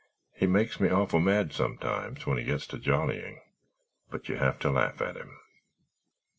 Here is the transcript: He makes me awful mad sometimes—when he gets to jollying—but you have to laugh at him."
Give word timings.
He 0.33 0.47
makes 0.47 0.79
me 0.79 0.89
awful 0.89 1.19
mad 1.19 1.53
sometimes—when 1.53 2.39
he 2.39 2.43
gets 2.43 2.65
to 2.65 2.79
jollying—but 2.79 4.29
you 4.29 4.37
have 4.37 4.57
to 4.61 4.71
laugh 4.71 4.99
at 4.99 5.15
him." 5.15 5.37